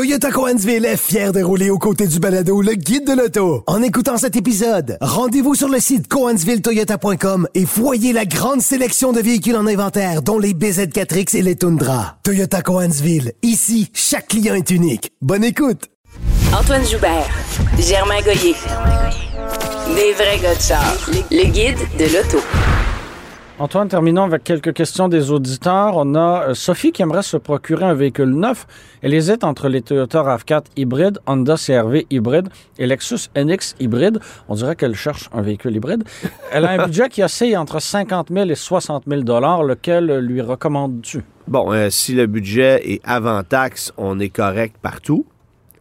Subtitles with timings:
[0.00, 3.64] Toyota Coansville est fier de rouler aux côtés du balado le guide de l'auto.
[3.66, 9.20] En écoutant cet épisode, rendez-vous sur le site coansvilletoyota.com et voyez la grande sélection de
[9.20, 12.16] véhicules en inventaire, dont les BZ4X et les Tundra.
[12.22, 15.12] Toyota Coansville, ici, chaque client est unique.
[15.20, 15.90] Bonne écoute!
[16.58, 17.28] Antoine Joubert,
[17.78, 18.56] Germain Goyer.
[19.94, 20.80] Des vrais gars.
[21.30, 22.38] Le guide de l'auto.
[23.60, 25.92] Antoine, terminons avec quelques questions des auditeurs.
[25.94, 28.66] On a euh, Sophie qui aimerait se procurer un véhicule neuf.
[29.02, 34.18] Elle hésite entre les Toyota RAV4 hybride, Honda CRV hybride et Lexus NX hybride.
[34.48, 36.04] On dirait qu'elle cherche un véhicule hybride.
[36.52, 39.20] Elle a un budget qui oscille entre 50 000 et 60 000
[39.62, 41.22] Lequel lui recommandes-tu?
[41.46, 45.26] Bon, euh, si le budget est avant taxe, on est correct partout.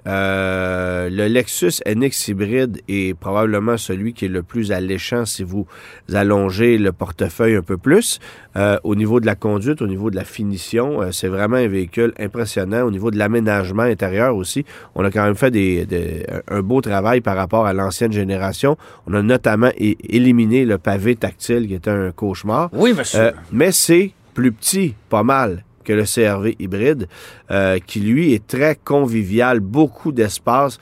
[0.10, 5.68] Euh, le Lexus NX hybride est probablement celui qui est le plus alléchant si vous
[6.12, 8.20] allongez le portefeuille un peu plus.
[8.56, 11.68] Euh, au niveau de la conduite, au niveau de la finition, euh, c'est vraiment un
[11.68, 12.82] véhicule impressionnant.
[12.82, 17.22] Au niveau de l'aménagement intérieur aussi, on a quand même fait des, un beau travail
[17.22, 18.78] par rapport à l'ancienne génération.
[19.06, 22.70] On a notamment éliminé le pavé tactile qui était un cauchemar.
[22.74, 23.34] Oui, monsieur.
[23.52, 27.08] mais c'est plus petit, pas mal que le CRV hybride,
[27.52, 30.80] euh, qui lui est très convivial, beaucoup d'espace,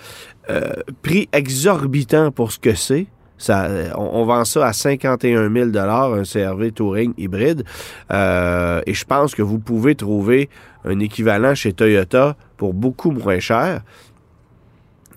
[0.50, 3.08] euh, prix exorbitant pour ce que c'est.
[3.38, 7.64] Ça, on, vend ça à 51 000 un CRV Touring hybride.
[8.12, 10.50] Euh, et je pense que vous pouvez trouver
[10.84, 13.82] un équivalent chez Toyota pour beaucoup moins cher.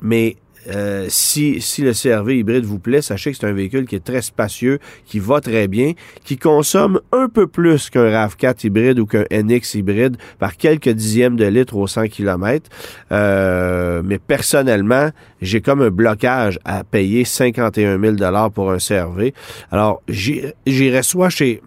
[0.03, 0.37] Mais
[0.69, 4.05] euh, si, si le CRV hybride vous plaît, sachez que c'est un véhicule qui est
[4.05, 5.93] très spacieux, qui va très bien,
[6.25, 11.37] qui consomme un peu plus qu'un RAV4 hybride ou qu'un NX hybride par quelques dixièmes
[11.37, 12.69] de litre au 100 km.
[13.13, 19.33] Euh, mais personnellement, j'ai comme un blocage à payer 51 000 pour un CRV.
[19.71, 21.63] Alors, j'irai soit chez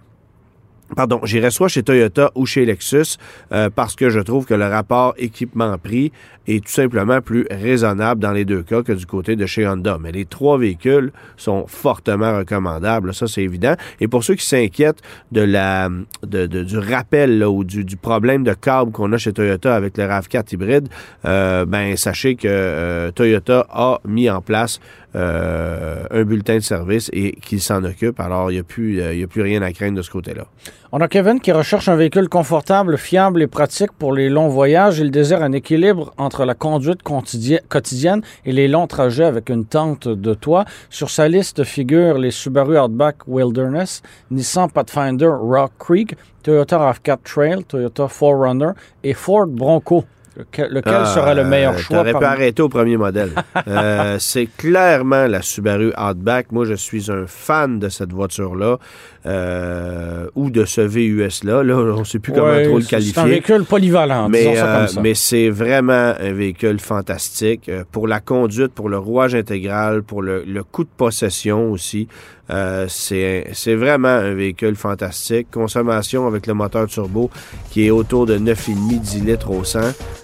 [0.96, 3.18] Pardon, j'irai soit chez Toyota ou chez Lexus
[3.52, 6.12] euh, parce que je trouve que le rapport équipement-prix
[6.48, 9.98] est tout simplement plus raisonnable dans les deux cas que du côté de chez Honda.
[10.00, 13.76] Mais les trois véhicules sont fortement recommandables, ça c'est évident.
[14.00, 15.90] Et pour ceux qui s'inquiètent de la
[16.24, 20.04] de, du rappel ou du, du, problème de câble qu'on a chez Toyota avec le
[20.04, 20.90] RAV4 hybride,
[21.26, 24.80] euh, ben sachez que euh, Toyota a mis en place
[25.16, 28.20] euh, un bulletin de service et qu'il s'en occupe.
[28.20, 30.46] Alors, il n'y a, plus, euh, a plus rien à craindre de ce côté-là.
[30.92, 35.00] On a Kevin qui recherche un véhicule confortable, fiable et pratique pour les longs voyages.
[35.00, 40.08] Il désire un équilibre entre la conduite quotidienne et les longs trajets avec une tente
[40.08, 40.66] de toit.
[40.90, 44.02] Sur sa liste figurent les Subaru Outback Wilderness,
[44.32, 50.06] Nissan Pathfinder Rock Creek, Toyota RAV4 Trail, Toyota 4Runner et Ford Bronco.
[50.36, 51.98] Lequel, sera le meilleur euh, choix?
[51.98, 53.32] T'aurais pu arrêter au premier modèle.
[53.66, 56.52] Euh, c'est clairement la Subaru Outback.
[56.52, 58.78] Moi, je suis un fan de cette voiture-là
[59.26, 61.64] euh, ou de ce VUS-là.
[61.64, 63.14] Là, on ne sait plus comment trop le qualifier.
[63.14, 68.20] C'est un véhicule polyvalent, mais, ça comme mais c'est vraiment un véhicule fantastique pour la
[68.20, 72.08] conduite, pour le rouage intégral, pour le, le coût de possession aussi.
[72.54, 75.48] Euh, c'est vraiment un véhicule fantastique.
[75.52, 77.30] Consommation avec le moteur turbo
[77.72, 79.80] qui est autour de 9,5-10 litres au 100.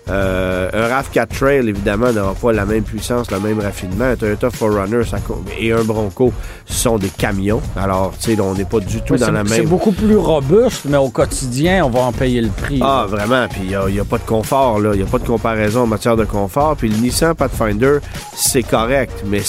[0.10, 4.06] Euh, un RAV4 Trail, évidemment, n'aura pas la même puissance, le même raffinement.
[4.06, 5.18] Un Toyota 4Runner ça,
[5.60, 6.32] et un Bronco
[6.66, 7.62] sont des camions.
[7.76, 9.48] Alors, tu sais, on n'est pas du tout dans la même...
[9.48, 12.80] C'est beaucoup plus robuste, mais au quotidien, on va en payer le prix.
[12.82, 13.48] Ah, vraiment.
[13.50, 14.92] Puis il n'y a, pas de confort, là.
[14.94, 16.76] Il n'y a pas de comparaison en matière de confort.
[16.76, 18.00] Puis le Nissan Pathfinder,
[18.36, 19.42] c'est correct, mais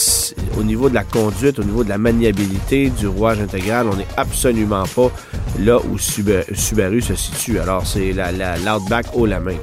[0.59, 4.07] au niveau de la conduite, au niveau de la maniabilité, du rouage intégral, on n'est
[4.17, 5.11] absolument pas
[5.59, 7.59] là où Subaru se situe.
[7.59, 9.57] Alors, c'est l'Outback la, haut la main.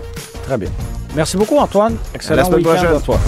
[0.43, 0.69] Très bien.
[1.15, 1.95] Merci beaucoup, Antoine.
[2.13, 3.19] Excellent week-end à toi.